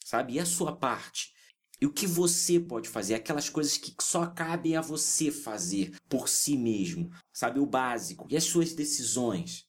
Sabe? 0.06 0.34
E 0.34 0.40
a 0.40 0.46
sua 0.46 0.76
parte? 0.76 1.34
E 1.82 1.86
o 1.86 1.94
que 1.94 2.06
você 2.06 2.60
pode 2.60 2.90
fazer? 2.90 3.16
Aquelas 3.16 3.50
coisas 3.50 3.78
que 3.78 3.94
só 4.02 4.28
cabem 4.28 4.76
a 4.76 4.82
você 4.82 5.32
fazer 5.32 5.96
por 6.10 6.28
si 6.28 6.58
mesmo. 6.58 7.10
Sabe? 7.32 7.60
O 7.60 7.66
básico. 7.66 8.28
E 8.30 8.36
as 8.36 8.44
suas 8.44 8.74
decisões. 8.74 9.66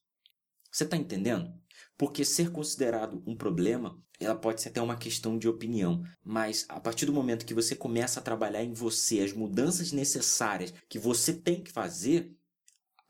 Você 0.72 0.84
está 0.84 0.96
entendendo? 0.96 1.52
Porque 2.00 2.24
ser 2.24 2.50
considerado 2.50 3.22
um 3.26 3.36
problema, 3.36 4.02
ela 4.18 4.34
pode 4.34 4.62
ser 4.62 4.70
até 4.70 4.80
uma 4.80 4.96
questão 4.96 5.36
de 5.36 5.46
opinião, 5.46 6.02
mas 6.24 6.64
a 6.66 6.80
partir 6.80 7.04
do 7.04 7.12
momento 7.12 7.44
que 7.44 7.52
você 7.52 7.76
começa 7.76 8.20
a 8.20 8.22
trabalhar 8.22 8.64
em 8.64 8.72
você 8.72 9.20
as 9.20 9.34
mudanças 9.34 9.92
necessárias 9.92 10.72
que 10.88 10.98
você 10.98 11.34
tem 11.34 11.62
que 11.62 11.70
fazer, 11.70 12.34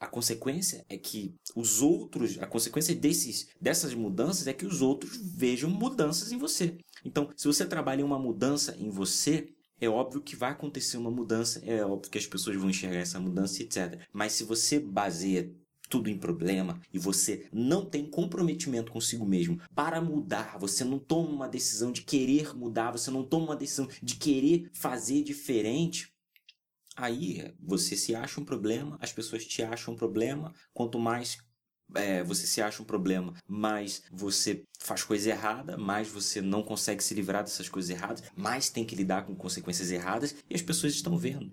a 0.01 0.09
consequência 0.09 0.85
é 0.89 0.99
que 0.99 1.37
os 1.55 1.81
outros, 1.81 2.37
a 2.41 2.49
consequência 2.49 2.93
desses, 2.93 3.47
dessas 3.61 3.95
mudanças 3.95 4.49
é 4.49 4.53
que 4.53 4.67
os 4.67 4.83
outros 4.83 5.17
vejam 5.37 5.71
mudanças 5.71 6.33
em 6.33 6.37
você. 6.37 6.77
Então, 7.05 7.31
se 7.37 7.47
você 7.47 7.65
trabalha 7.65 8.05
uma 8.05 8.19
mudança 8.19 8.75
em 8.77 8.91
você, 8.91 9.55
é 9.81 9.89
óbvio 9.89 10.21
que 10.21 10.35
vai 10.35 10.51
acontecer 10.51 10.97
uma 10.97 11.13
mudança, 11.13 11.63
é 11.65 11.85
óbvio 11.85 12.11
que 12.11 12.19
as 12.19 12.27
pessoas 12.27 12.57
vão 12.57 12.69
enxergar 12.69 12.99
essa 12.99 13.21
mudança, 13.21 13.63
etc. 13.63 14.01
Mas 14.13 14.33
se 14.33 14.43
você 14.43 14.81
baseia 14.81 15.55
tudo 15.91 16.09
em 16.09 16.17
problema 16.17 16.81
e 16.93 16.99
você 16.99 17.49
não 17.53 17.85
tem 17.85 18.09
comprometimento 18.09 18.93
consigo 18.93 19.27
mesmo 19.27 19.61
para 19.75 20.01
mudar, 20.01 20.57
você 20.59 20.85
não 20.85 20.99
toma 20.99 21.29
uma 21.29 21.49
decisão 21.49 21.91
de 21.91 22.03
querer 22.03 22.57
mudar, 22.57 22.93
você 22.93 23.11
não 23.11 23.25
toma 23.25 23.47
uma 23.47 23.57
decisão 23.57 23.89
de 24.01 24.15
querer 24.15 24.71
fazer 24.73 25.23
diferente, 25.25 26.15
aí 26.97 27.53
você 27.59 27.97
se 27.97 28.15
acha 28.15 28.41
um 28.41 28.45
problema, 28.45 28.97
as 29.01 29.13
pessoas 29.13 29.45
te 29.45 29.63
acham 29.63 29.93
um 29.93 29.97
problema, 29.97 30.55
quanto 30.73 30.99
mais 30.99 31.39
é, 31.95 32.23
você 32.23 32.47
se 32.47 32.63
acha 32.63 32.81
um 32.83 32.87
problema, 32.87 33.35
mais 33.49 34.05
você 34.13 34.65
faz 34.79 35.03
coisa 35.03 35.31
errada, 35.31 35.77
mais 35.77 36.07
você 36.07 36.41
não 36.41 36.63
consegue 36.63 37.03
se 37.03 37.15
livrar 37.15 37.43
dessas 37.43 37.69
coisas 37.69 37.91
erradas, 37.91 38.23
mais 38.37 38.71
tem 38.71 38.85
que 38.85 38.95
lidar 38.95 39.27
com 39.27 39.35
consequências 39.35 39.91
erradas 39.91 40.37
e 40.49 40.55
as 40.55 40.63
pessoas 40.63 40.95
estão 40.95 41.19
vendo, 41.19 41.53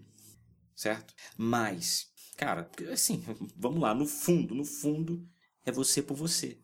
certo? 0.76 1.16
Mas 1.36 2.12
Cara, 2.38 2.70
assim, 2.94 3.24
vamos 3.56 3.82
lá, 3.82 3.96
no 3.96 4.06
fundo, 4.06 4.54
no 4.54 4.64
fundo, 4.64 5.28
é 5.66 5.72
você 5.72 6.04
por 6.04 6.16
você. 6.16 6.60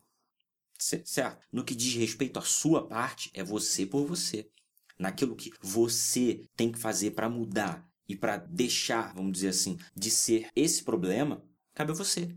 Certo? 0.78 1.44
No 1.52 1.64
que 1.64 1.74
diz 1.74 1.94
respeito 1.94 2.38
à 2.38 2.42
sua 2.42 2.86
parte, 2.86 3.30
é 3.34 3.42
você 3.42 3.84
por 3.84 4.06
você. 4.06 4.48
Naquilo 4.96 5.34
que 5.34 5.52
você 5.60 6.48
tem 6.56 6.70
que 6.70 6.78
fazer 6.78 7.10
para 7.10 7.28
mudar 7.28 7.84
e 8.08 8.14
para 8.14 8.36
deixar, 8.36 9.12
vamos 9.14 9.32
dizer 9.32 9.48
assim, 9.48 9.76
de 9.96 10.10
ser 10.10 10.48
esse 10.54 10.84
problema, 10.84 11.44
cabe 11.74 11.90
a 11.90 11.94
você. 11.94 12.32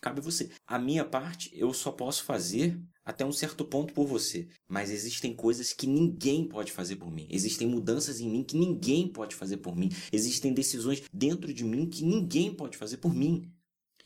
Cabe 0.00 0.20
a 0.20 0.22
você. 0.22 0.50
A 0.64 0.78
minha 0.78 1.04
parte, 1.04 1.50
eu 1.52 1.74
só 1.74 1.90
posso 1.90 2.22
fazer 2.22 2.80
até 3.10 3.24
um 3.24 3.32
certo 3.32 3.64
ponto 3.64 3.92
por 3.92 4.06
você. 4.06 4.48
Mas 4.68 4.88
existem 4.88 5.34
coisas 5.34 5.72
que 5.72 5.86
ninguém 5.86 6.46
pode 6.46 6.70
fazer 6.70 6.94
por 6.94 7.10
mim. 7.10 7.26
Existem 7.28 7.66
mudanças 7.66 8.20
em 8.20 8.28
mim 8.28 8.44
que 8.44 8.56
ninguém 8.56 9.08
pode 9.08 9.34
fazer 9.34 9.56
por 9.56 9.76
mim. 9.76 9.90
Existem 10.12 10.54
decisões 10.54 11.02
dentro 11.12 11.52
de 11.52 11.64
mim 11.64 11.86
que 11.86 12.04
ninguém 12.04 12.54
pode 12.54 12.76
fazer 12.76 12.98
por 12.98 13.12
mim. 13.12 13.52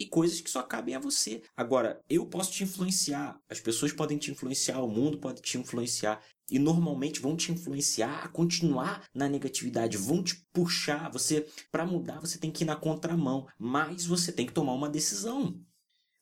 E 0.00 0.06
coisas 0.06 0.40
que 0.40 0.50
só 0.50 0.62
cabem 0.62 0.94
a 0.94 0.98
você. 0.98 1.42
Agora, 1.54 2.00
eu 2.08 2.26
posso 2.26 2.50
te 2.50 2.64
influenciar, 2.64 3.38
as 3.48 3.60
pessoas 3.60 3.92
podem 3.92 4.18
te 4.18 4.30
influenciar, 4.30 4.80
o 4.80 4.88
mundo 4.88 5.18
pode 5.18 5.42
te 5.42 5.58
influenciar. 5.58 6.20
E 6.50 6.58
normalmente 6.58 7.20
vão 7.20 7.36
te 7.36 7.52
influenciar 7.52 8.24
a 8.24 8.28
continuar 8.28 9.06
na 9.14 9.28
negatividade, 9.28 9.98
vão 9.98 10.22
te 10.22 10.36
puxar. 10.52 11.10
Você, 11.12 11.46
para 11.70 11.86
mudar, 11.86 12.20
você 12.20 12.38
tem 12.38 12.50
que 12.50 12.64
ir 12.64 12.66
na 12.66 12.74
contramão, 12.74 13.46
mas 13.58 14.06
você 14.06 14.32
tem 14.32 14.46
que 14.46 14.52
tomar 14.52 14.72
uma 14.72 14.88
decisão. 14.88 15.60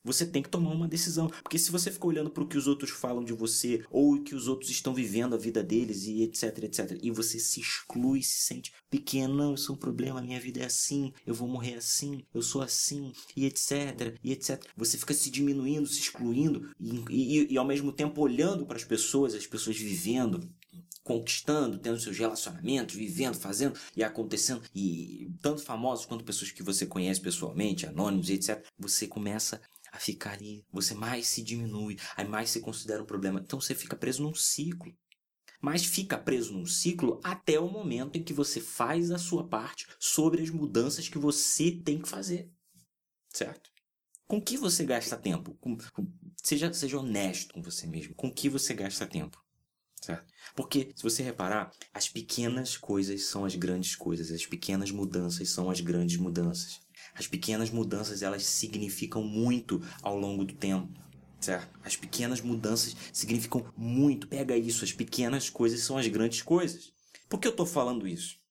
Você 0.03 0.25
tem 0.25 0.43
que 0.43 0.49
tomar 0.49 0.71
uma 0.71 0.87
decisão. 0.87 1.27
Porque 1.41 1.57
se 1.57 1.71
você 1.71 1.89
ficar 1.89 2.07
olhando 2.07 2.29
para 2.29 2.43
o 2.43 2.47
que 2.47 2.57
os 2.57 2.67
outros 2.67 2.91
falam 2.91 3.23
de 3.23 3.33
você, 3.33 3.83
ou 3.89 4.15
o 4.15 4.23
que 4.23 4.35
os 4.35 4.47
outros 4.47 4.69
estão 4.69 4.93
vivendo 4.93 5.33
a 5.33 5.37
vida 5.37 5.63
deles, 5.63 6.05
e 6.05 6.23
etc, 6.23 6.63
etc, 6.63 6.99
e 7.01 7.09
você 7.09 7.39
se 7.39 7.61
exclui, 7.61 8.21
se 8.21 8.41
sente 8.41 8.73
pequeno, 8.89 9.33
não, 9.33 9.51
eu 9.51 9.57
sou 9.57 9.75
um 9.75 9.79
problema, 9.79 10.21
minha 10.21 10.39
vida 10.39 10.61
é 10.61 10.65
assim, 10.65 11.13
eu 11.25 11.33
vou 11.33 11.47
morrer 11.47 11.75
assim, 11.75 12.25
eu 12.33 12.41
sou 12.41 12.61
assim, 12.61 13.13
e 13.35 13.45
etc, 13.45 14.17
e 14.23 14.31
etc. 14.31 14.61
Você 14.75 14.97
fica 14.97 15.13
se 15.13 15.29
diminuindo, 15.29 15.87
se 15.87 16.01
excluindo, 16.01 16.69
e, 16.79 17.03
e, 17.09 17.53
e 17.53 17.57
ao 17.57 17.65
mesmo 17.65 17.91
tempo 17.91 18.21
olhando 18.21 18.65
para 18.65 18.77
as 18.77 18.83
pessoas, 18.83 19.33
as 19.33 19.47
pessoas 19.47 19.77
vivendo, 19.77 20.49
conquistando, 21.03 21.77
tendo 21.77 21.99
seus 21.99 22.17
relacionamentos, 22.17 22.95
vivendo, 22.95 23.35
fazendo 23.35 23.77
e 23.95 24.03
acontecendo, 24.03 24.61
e 24.73 25.31
tanto 25.41 25.61
famosos 25.61 26.05
quanto 26.05 26.23
pessoas 26.23 26.51
que 26.51 26.63
você 26.63 26.85
conhece 26.85 27.21
pessoalmente, 27.21 27.85
anônimos 27.85 28.29
etc., 28.29 28.63
você 28.77 29.07
começa 29.07 29.61
a 29.93 29.99
ficar 29.99 30.31
ali, 30.31 30.65
você 30.71 30.95
mais 30.95 31.27
se 31.27 31.43
diminui, 31.43 31.97
aí 32.17 32.27
mais 32.27 32.49
se 32.49 32.59
considera 32.59 33.03
um 33.03 33.05
problema. 33.05 33.39
Então 33.39 33.61
você 33.61 33.75
fica 33.75 33.95
preso 33.95 34.23
num 34.23 34.33
ciclo. 34.33 34.91
Mas 35.61 35.85
fica 35.85 36.17
preso 36.17 36.51
num 36.51 36.65
ciclo 36.65 37.21
até 37.23 37.59
o 37.59 37.69
momento 37.69 38.17
em 38.17 38.23
que 38.23 38.33
você 38.33 38.59
faz 38.59 39.11
a 39.11 39.19
sua 39.19 39.47
parte 39.47 39.87
sobre 39.99 40.41
as 40.41 40.49
mudanças 40.49 41.07
que 41.07 41.19
você 41.19 41.71
tem 41.71 42.01
que 42.01 42.09
fazer. 42.09 42.49
Certo? 43.31 43.69
Com 44.27 44.41
que 44.41 44.57
você 44.57 44.83
gasta 44.83 45.15
tempo? 45.15 45.53
Com, 45.61 45.77
com, 45.77 46.11
seja, 46.43 46.73
seja 46.73 46.97
honesto 46.97 47.53
com 47.53 47.61
você 47.61 47.85
mesmo. 47.85 48.15
Com 48.15 48.33
que 48.33 48.49
você 48.49 48.73
gasta 48.73 49.05
tempo? 49.05 49.41
Certo? 50.01 50.25
Porque, 50.55 50.91
se 50.95 51.03
você 51.03 51.21
reparar, 51.21 51.71
as 51.93 52.09
pequenas 52.09 52.75
coisas 52.75 53.25
são 53.25 53.45
as 53.45 53.55
grandes 53.55 53.95
coisas, 53.95 54.31
as 54.31 54.45
pequenas 54.45 54.91
mudanças 54.91 55.49
são 55.49 55.69
as 55.69 55.79
grandes 55.79 56.17
mudanças. 56.17 56.81
As 57.15 57.27
pequenas 57.27 57.69
mudanças, 57.69 58.21
elas 58.21 58.43
significam 58.43 59.23
muito 59.23 59.81
ao 60.01 60.17
longo 60.17 60.43
do 60.43 60.53
tempo, 60.53 60.89
certo? 61.39 61.79
As 61.83 61.95
pequenas 61.95 62.41
mudanças 62.41 62.95
significam 63.11 63.65
muito. 63.77 64.27
Pega 64.27 64.57
isso, 64.57 64.83
as 64.83 64.91
pequenas 64.91 65.49
coisas 65.49 65.81
são 65.81 65.97
as 65.97 66.07
grandes 66.07 66.41
coisas. 66.41 66.91
Por 67.29 67.39
que 67.39 67.47
eu 67.47 67.51
estou 67.51 67.65
falando 67.65 68.07
isso? 68.07 68.42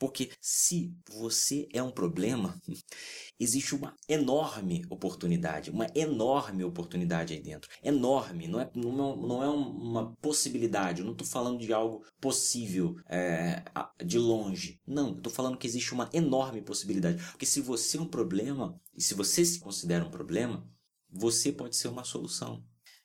Porque 0.00 0.30
se 0.40 0.96
você 1.10 1.68
é 1.74 1.82
um 1.82 1.90
problema, 1.90 2.58
existe 3.38 3.74
uma 3.74 3.94
enorme 4.08 4.82
oportunidade, 4.88 5.70
uma 5.70 5.86
enorme 5.94 6.64
oportunidade 6.64 7.34
aí 7.34 7.42
dentro. 7.42 7.70
Enorme, 7.84 8.48
não 8.48 8.60
é, 8.60 8.70
não 8.74 9.42
é, 9.42 9.46
é 9.46 9.50
uma 9.50 10.16
possibilidade, 10.16 11.00
eu 11.00 11.04
não 11.04 11.12
estou 11.12 11.26
falando 11.26 11.60
de 11.60 11.70
algo 11.70 12.02
possível 12.18 12.96
é, 13.06 13.62
de 14.02 14.18
longe. 14.18 14.80
Não, 14.86 15.10
eu 15.10 15.16
estou 15.18 15.32
falando 15.32 15.58
que 15.58 15.66
existe 15.66 15.92
uma 15.92 16.08
enorme 16.14 16.62
possibilidade. 16.62 17.22
Porque 17.32 17.44
se 17.44 17.60
você 17.60 17.98
é 17.98 18.00
um 18.00 18.08
problema, 18.08 18.80
e 18.96 19.02
se 19.02 19.12
você 19.12 19.44
se 19.44 19.60
considera 19.60 20.02
um 20.02 20.10
problema, 20.10 20.66
você 21.10 21.52
pode 21.52 21.76
ser 21.76 21.88
uma 21.88 22.04
solução. 22.04 22.64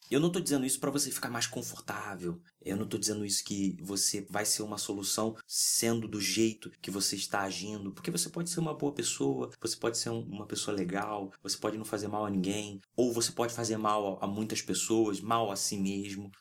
Eu 0.09 0.19
não 0.19 0.27
estou 0.27 0.41
dizendo 0.41 0.65
isso 0.65 0.79
para 0.79 0.91
você 0.91 1.09
ficar 1.09 1.29
mais 1.29 1.47
confortável. 1.47 2.39
Eu 2.65 2.75
não 2.75 2.85
estou 2.85 2.99
dizendo 2.99 3.23
isso 3.23 3.43
que 3.43 3.77
você 3.79 4.25
vai 4.27 4.43
ser 4.43 4.63
uma 4.63 4.79
solução 4.79 5.37
sendo 5.45 6.07
do 6.07 6.19
jeito 6.19 6.71
que 6.81 6.89
você 6.89 7.15
está 7.15 7.41
agindo. 7.41 7.93
Porque 7.93 8.09
você 8.09 8.27
pode 8.27 8.49
ser 8.49 8.59
uma 8.59 8.73
boa 8.73 8.91
pessoa, 8.91 9.51
você 9.61 9.77
pode 9.77 9.99
ser 9.99 10.09
uma 10.09 10.47
pessoa 10.47 10.75
legal, 10.75 11.31
você 11.43 11.57
pode 11.57 11.77
não 11.77 11.85
fazer 11.85 12.07
mal 12.07 12.25
a 12.25 12.29
ninguém, 12.29 12.81
ou 12.95 13.13
você 13.13 13.31
pode 13.31 13.53
fazer 13.53 13.77
mal 13.77 14.17
a 14.19 14.25
muitas 14.25 14.63
pessoas, 14.63 15.21
mal 15.21 15.51
a 15.51 15.55
si 15.55 15.77
mesmo. 15.77 16.31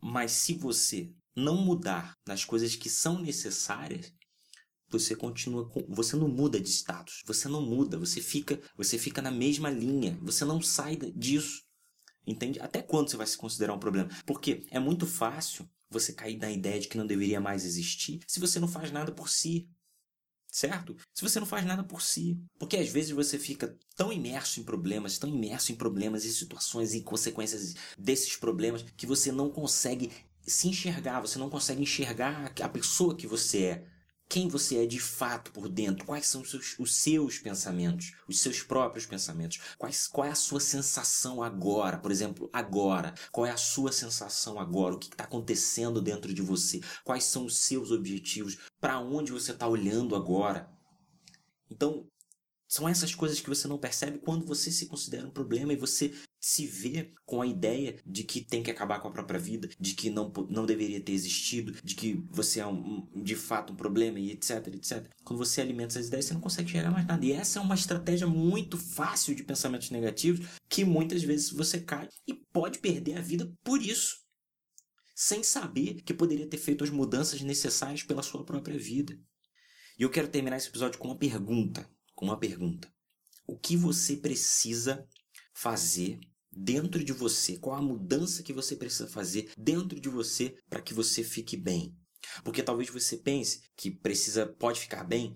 Mas 0.00 0.32
se 0.32 0.54
você 0.54 1.12
não 1.36 1.56
mudar 1.56 2.16
nas 2.26 2.42
coisas 2.42 2.74
que 2.74 2.88
são 2.88 3.20
necessárias, 3.20 4.10
você 4.88 5.14
continua 5.14 5.68
com, 5.68 5.84
você 5.88 6.16
não 6.16 6.28
muda 6.28 6.60
de 6.60 6.70
status, 6.70 7.22
você 7.26 7.48
não 7.48 7.60
muda, 7.60 7.98
você 7.98 8.20
fica, 8.20 8.60
você 8.76 8.96
fica 8.96 9.20
na 9.20 9.30
mesma 9.30 9.68
linha, 9.68 10.18
você 10.22 10.44
não 10.44 10.62
sai 10.62 10.96
disso. 11.14 11.65
Entende? 12.26 12.58
Até 12.60 12.82
quando 12.82 13.10
você 13.10 13.16
vai 13.16 13.26
se 13.26 13.36
considerar 13.36 13.74
um 13.74 13.78
problema? 13.78 14.08
Porque 14.24 14.66
é 14.70 14.78
muito 14.78 15.06
fácil 15.06 15.68
você 15.88 16.12
cair 16.12 16.36
na 16.38 16.50
ideia 16.50 16.80
de 16.80 16.88
que 16.88 16.98
não 16.98 17.06
deveria 17.06 17.40
mais 17.40 17.64
existir 17.64 18.20
se 18.26 18.40
você 18.40 18.58
não 18.58 18.66
faz 18.68 18.90
nada 18.90 19.12
por 19.12 19.28
si. 19.28 19.68
Certo? 20.48 20.96
Se 21.12 21.22
você 21.22 21.38
não 21.38 21.46
faz 21.46 21.66
nada 21.66 21.84
por 21.84 22.00
si. 22.00 22.40
Porque 22.58 22.76
às 22.76 22.88
vezes 22.88 23.10
você 23.10 23.38
fica 23.38 23.78
tão 23.94 24.12
imerso 24.12 24.58
em 24.58 24.64
problemas, 24.64 25.18
tão 25.18 25.28
imerso 25.28 25.70
em 25.70 25.74
problemas 25.74 26.24
e 26.24 26.32
situações 26.32 26.94
e 26.94 27.02
consequências 27.02 27.74
desses 27.98 28.36
problemas 28.36 28.82
que 28.96 29.06
você 29.06 29.30
não 29.30 29.50
consegue 29.50 30.10
se 30.46 30.68
enxergar, 30.68 31.20
você 31.20 31.38
não 31.38 31.50
consegue 31.50 31.82
enxergar 31.82 32.52
a 32.60 32.68
pessoa 32.68 33.16
que 33.16 33.26
você 33.26 33.64
é 33.64 33.86
quem 34.28 34.48
você 34.48 34.78
é 34.82 34.86
de 34.86 34.98
fato 34.98 35.52
por 35.52 35.68
dentro, 35.68 36.04
quais 36.04 36.26
são 36.26 36.42
os 36.42 36.50
seus, 36.50 36.78
os 36.78 36.94
seus 36.96 37.38
pensamentos, 37.38 38.12
os 38.28 38.40
seus 38.40 38.62
próprios 38.62 39.06
pensamentos, 39.06 39.60
quais, 39.78 40.06
qual 40.06 40.26
é 40.26 40.30
a 40.30 40.34
sua 40.34 40.60
sensação 40.60 41.42
agora, 41.42 41.98
por 41.98 42.10
exemplo, 42.10 42.50
agora, 42.52 43.14
qual 43.30 43.46
é 43.46 43.50
a 43.50 43.56
sua 43.56 43.92
sensação 43.92 44.58
agora, 44.58 44.94
o 44.94 44.98
que 44.98 45.06
está 45.06 45.24
acontecendo 45.24 46.02
dentro 46.02 46.34
de 46.34 46.42
você, 46.42 46.80
quais 47.04 47.24
são 47.24 47.46
os 47.46 47.58
seus 47.58 47.90
objetivos, 47.90 48.58
para 48.80 48.98
onde 48.98 49.32
você 49.32 49.52
está 49.52 49.66
olhando 49.68 50.16
agora. 50.16 50.68
Então, 51.70 52.06
são 52.68 52.88
essas 52.88 53.14
coisas 53.14 53.40
que 53.40 53.48
você 53.48 53.68
não 53.68 53.78
percebe 53.78 54.18
quando 54.18 54.44
você 54.44 54.70
se 54.70 54.86
considera 54.86 55.26
um 55.26 55.30
problema 55.30 55.72
e 55.72 55.76
você 55.76 56.12
se 56.40 56.66
vê 56.66 57.12
com 57.24 57.40
a 57.40 57.46
ideia 57.46 57.96
de 58.04 58.22
que 58.22 58.40
tem 58.40 58.62
que 58.62 58.70
acabar 58.70 59.00
com 59.00 59.08
a 59.08 59.12
própria 59.12 59.38
vida, 59.38 59.68
de 59.80 59.94
que 59.94 60.10
não, 60.10 60.32
não 60.48 60.66
deveria 60.66 61.00
ter 61.00 61.12
existido, 61.12 61.72
de 61.82 61.94
que 61.94 62.24
você 62.30 62.60
é 62.60 62.66
um, 62.66 63.08
de 63.14 63.34
fato 63.34 63.72
um 63.72 63.76
problema 63.76 64.18
e 64.18 64.30
etc, 64.32 64.68
etc. 64.68 65.10
Quando 65.24 65.38
você 65.38 65.60
alimenta 65.60 65.94
essas 65.94 66.08
ideias, 66.08 66.26
você 66.26 66.34
não 66.34 66.40
consegue 66.40 66.70
chegar 66.70 66.90
mais 66.90 67.06
nada. 67.06 67.24
E 67.24 67.32
essa 67.32 67.58
é 67.58 67.62
uma 67.62 67.74
estratégia 67.74 68.26
muito 68.26 68.76
fácil 68.76 69.34
de 69.34 69.44
pensamentos 69.44 69.90
negativos 69.90 70.46
que 70.68 70.84
muitas 70.84 71.22
vezes 71.22 71.50
você 71.50 71.80
cai 71.80 72.08
e 72.26 72.34
pode 72.52 72.78
perder 72.78 73.18
a 73.18 73.22
vida 73.22 73.52
por 73.64 73.80
isso. 73.80 74.16
Sem 75.14 75.42
saber 75.42 76.02
que 76.02 76.12
poderia 76.12 76.46
ter 76.46 76.58
feito 76.58 76.84
as 76.84 76.90
mudanças 76.90 77.40
necessárias 77.40 78.02
pela 78.02 78.22
sua 78.22 78.44
própria 78.44 78.78
vida. 78.78 79.18
E 79.98 80.02
eu 80.02 80.10
quero 80.10 80.28
terminar 80.28 80.58
esse 80.58 80.68
episódio 80.68 80.98
com 80.98 81.08
uma 81.08 81.16
pergunta 81.16 81.88
com 82.16 82.24
uma 82.24 82.38
pergunta. 82.38 82.92
O 83.46 83.56
que 83.56 83.76
você 83.76 84.16
precisa 84.16 85.06
fazer 85.54 86.18
dentro 86.50 87.04
de 87.04 87.12
você? 87.12 87.58
Qual 87.58 87.76
a 87.76 87.82
mudança 87.82 88.42
que 88.42 88.52
você 88.52 88.74
precisa 88.74 89.06
fazer 89.06 89.52
dentro 89.56 90.00
de 90.00 90.08
você 90.08 90.56
para 90.68 90.82
que 90.82 90.92
você 90.92 91.22
fique 91.22 91.56
bem? 91.56 91.94
Porque 92.42 92.62
talvez 92.62 92.90
você 92.90 93.18
pense 93.18 93.60
que 93.76 93.90
precisa 93.90 94.46
pode 94.46 94.80
ficar 94.80 95.04
bem 95.04 95.32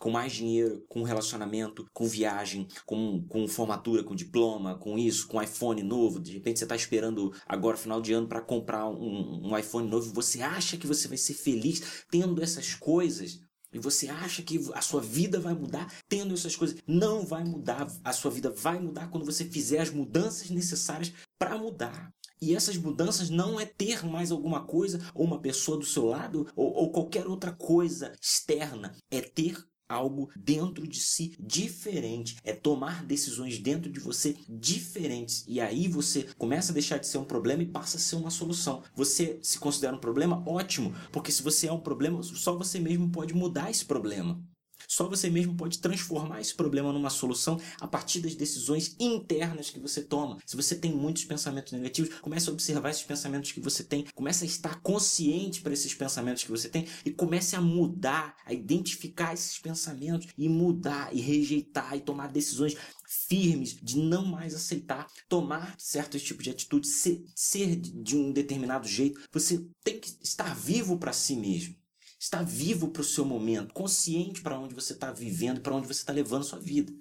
com 0.00 0.10
mais 0.10 0.32
dinheiro, 0.32 0.84
com 0.88 1.02
relacionamento, 1.02 1.86
com 1.92 2.06
viagem, 2.06 2.66
com, 2.84 3.24
com 3.26 3.48
formatura, 3.48 4.02
com 4.02 4.14
diploma, 4.14 4.76
com 4.76 4.98
isso, 4.98 5.26
com 5.28 5.40
iPhone 5.40 5.82
novo. 5.82 6.20
De 6.20 6.32
repente 6.32 6.58
você 6.58 6.64
está 6.64 6.76
esperando 6.76 7.32
agora, 7.46 7.76
final 7.76 8.02
de 8.02 8.12
ano, 8.12 8.28
para 8.28 8.42
comprar 8.42 8.86
um, 8.86 9.48
um 9.48 9.56
iPhone 9.56 9.88
novo. 9.88 10.12
Você 10.12 10.42
acha 10.42 10.76
que 10.76 10.86
você 10.86 11.08
vai 11.08 11.16
ser 11.16 11.34
feliz 11.34 12.04
tendo 12.10 12.42
essas 12.42 12.74
coisas? 12.74 13.40
E 13.74 13.78
você 13.78 14.08
acha 14.08 14.42
que 14.42 14.60
a 14.72 14.80
sua 14.80 15.00
vida 15.00 15.40
vai 15.40 15.52
mudar 15.52 15.92
tendo 16.08 16.32
essas 16.32 16.54
coisas. 16.54 16.76
Não 16.86 17.26
vai 17.26 17.44
mudar. 17.44 17.86
A 18.04 18.12
sua 18.12 18.30
vida 18.30 18.50
vai 18.50 18.78
mudar 18.78 19.08
quando 19.08 19.26
você 19.26 19.44
fizer 19.44 19.80
as 19.80 19.90
mudanças 19.90 20.48
necessárias 20.48 21.12
para 21.38 21.58
mudar. 21.58 22.14
E 22.40 22.54
essas 22.54 22.76
mudanças 22.76 23.30
não 23.30 23.58
é 23.58 23.64
ter 23.64 24.04
mais 24.04 24.30
alguma 24.30 24.64
coisa 24.64 25.00
ou 25.14 25.24
uma 25.24 25.40
pessoa 25.40 25.78
do 25.78 25.84
seu 25.86 26.04
lado 26.04 26.46
ou, 26.54 26.72
ou 26.72 26.92
qualquer 26.92 27.26
outra 27.26 27.52
coisa 27.52 28.12
externa. 28.20 28.94
É 29.10 29.20
ter 29.20 29.56
algo 29.94 30.30
dentro 30.36 30.86
de 30.86 31.00
si 31.00 31.36
diferente, 31.38 32.36
é 32.44 32.52
tomar 32.52 33.04
decisões 33.04 33.58
dentro 33.58 33.90
de 33.90 34.00
você 34.00 34.36
diferentes. 34.48 35.44
E 35.46 35.60
aí 35.60 35.88
você 35.88 36.26
começa 36.36 36.72
a 36.72 36.74
deixar 36.74 36.98
de 36.98 37.06
ser 37.06 37.18
um 37.18 37.24
problema 37.24 37.62
e 37.62 37.66
passa 37.66 37.96
a 37.96 38.00
ser 38.00 38.16
uma 38.16 38.30
solução. 38.30 38.82
Você 38.94 39.38
se 39.42 39.58
considera 39.58 39.96
um 39.96 40.00
problema? 40.00 40.42
Ótimo, 40.46 40.94
porque 41.12 41.32
se 41.32 41.42
você 41.42 41.68
é 41.68 41.72
um 41.72 41.80
problema, 41.80 42.22
só 42.22 42.56
você 42.56 42.78
mesmo 42.78 43.10
pode 43.10 43.34
mudar 43.34 43.70
esse 43.70 43.84
problema. 43.84 44.42
Só 44.88 45.08
você 45.08 45.30
mesmo 45.30 45.54
pode 45.56 45.78
transformar 45.78 46.40
esse 46.40 46.54
problema 46.54 46.92
numa 46.92 47.10
solução 47.10 47.60
a 47.80 47.86
partir 47.86 48.20
das 48.20 48.34
decisões 48.34 48.94
internas 48.98 49.70
que 49.70 49.78
você 49.78 50.02
toma. 50.02 50.38
Se 50.46 50.56
você 50.56 50.74
tem 50.74 50.92
muitos 50.92 51.24
pensamentos 51.24 51.72
negativos, 51.72 52.14
comece 52.20 52.48
a 52.48 52.52
observar 52.52 52.90
esses 52.90 53.02
pensamentos 53.02 53.52
que 53.52 53.60
você 53.60 53.82
tem, 53.82 54.06
comece 54.14 54.44
a 54.44 54.46
estar 54.46 54.80
consciente 54.80 55.60
para 55.60 55.72
esses 55.72 55.94
pensamentos 55.94 56.44
que 56.44 56.50
você 56.50 56.68
tem 56.68 56.86
e 57.04 57.10
comece 57.10 57.56
a 57.56 57.60
mudar, 57.60 58.36
a 58.44 58.52
identificar 58.52 59.34
esses 59.34 59.58
pensamentos 59.58 60.28
e 60.36 60.48
mudar 60.48 61.14
e 61.14 61.20
rejeitar 61.20 61.96
e 61.96 62.00
tomar 62.00 62.28
decisões 62.28 62.76
firmes 63.06 63.76
de 63.80 63.98
não 63.98 64.24
mais 64.24 64.54
aceitar 64.54 65.06
tomar 65.28 65.74
certos 65.78 66.22
tipos 66.22 66.44
de 66.44 66.50
atitude, 66.50 66.86
ser, 66.86 67.24
ser 67.34 67.76
de 67.76 68.16
um 68.16 68.32
determinado 68.32 68.88
jeito. 68.88 69.20
Você 69.32 69.66
tem 69.82 69.98
que 70.00 70.16
estar 70.22 70.54
vivo 70.54 70.98
para 70.98 71.12
si 71.12 71.36
mesmo 71.36 71.83
está 72.24 72.42
vivo 72.42 72.88
para 72.88 73.02
o 73.02 73.04
seu 73.04 73.24
momento, 73.24 73.72
consciente 73.72 74.42
para 74.42 74.58
onde 74.58 74.74
você 74.74 74.92
está 74.92 75.12
vivendo, 75.12 75.60
para 75.60 75.74
onde 75.74 75.86
você 75.86 76.00
está 76.00 76.12
levando 76.12 76.42
a 76.42 76.46
sua 76.46 76.58
vida. 76.58 76.92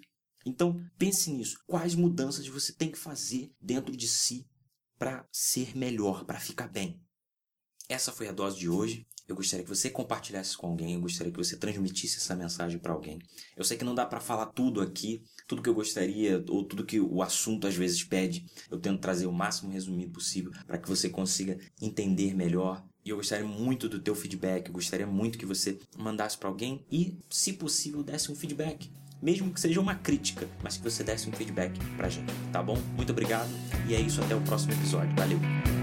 Então, 0.45 0.79
pense 0.97 1.31
nisso. 1.31 1.57
Quais 1.65 1.95
mudanças 1.95 2.47
você 2.47 2.73
tem 2.73 2.91
que 2.91 2.97
fazer 2.97 3.51
dentro 3.59 3.95
de 3.95 4.07
si 4.07 4.45
para 4.99 5.27
ser 5.31 5.75
melhor, 5.77 6.25
para 6.25 6.39
ficar 6.39 6.67
bem? 6.67 7.01
essa 7.89 8.11
foi 8.11 8.27
a 8.27 8.31
dose 8.31 8.57
de 8.57 8.69
hoje. 8.69 9.05
Eu 9.25 9.35
gostaria 9.35 9.63
que 9.63 9.69
você 9.69 9.89
compartilhasse 9.89 10.57
com 10.57 10.67
alguém, 10.67 10.95
eu 10.95 11.01
gostaria 11.01 11.31
que 11.31 11.37
você 11.37 11.55
transmitisse 11.55 12.17
essa 12.17 12.35
mensagem 12.35 12.77
para 12.77 12.91
alguém. 12.91 13.19
Eu 13.55 13.63
sei 13.63 13.77
que 13.77 13.85
não 13.85 13.95
dá 13.95 14.05
para 14.05 14.19
falar 14.19 14.47
tudo 14.47 14.81
aqui, 14.81 15.23
tudo 15.47 15.61
que 15.61 15.69
eu 15.69 15.73
gostaria 15.73 16.43
ou 16.49 16.65
tudo 16.65 16.85
que 16.85 16.99
o 16.99 17.21
assunto 17.21 17.65
às 17.65 17.75
vezes 17.75 18.03
pede. 18.03 18.45
Eu 18.69 18.79
tento 18.79 18.99
trazer 18.99 19.25
o 19.25 19.31
máximo 19.31 19.71
resumido 19.71 20.11
possível 20.11 20.51
para 20.67 20.77
que 20.77 20.89
você 20.89 21.09
consiga 21.09 21.57
entender 21.81 22.33
melhor. 22.33 22.85
E 23.05 23.09
eu 23.09 23.17
gostaria 23.17 23.45
muito 23.45 23.89
do 23.89 23.99
teu 23.99 24.15
feedback, 24.15 24.67
eu 24.67 24.73
gostaria 24.73 25.07
muito 25.07 25.37
que 25.37 25.45
você 25.45 25.77
mandasse 25.97 26.37
para 26.37 26.49
alguém 26.49 26.85
e, 26.91 27.17
se 27.29 27.53
possível, 27.53 28.01
desse 28.01 28.31
um 28.31 28.35
feedback 28.35 28.89
mesmo 29.23 29.53
que 29.53 29.59
seja 29.61 29.79
uma 29.79 29.95
crítica, 29.95 30.49
mas 30.61 30.75
que 30.75 30.83
você 30.83 31.01
desse 31.01 31.29
um 31.29 31.31
feedback 31.31 31.79
pra 31.95 32.09
gente, 32.09 32.33
tá 32.51 32.61
bom? 32.61 32.77
Muito 32.97 33.13
obrigado 33.13 33.49
e 33.87 33.95
é 33.95 34.01
isso, 34.01 34.21
até 34.21 34.35
o 34.35 34.41
próximo 34.41 34.73
episódio. 34.73 35.15
Valeu! 35.15 35.82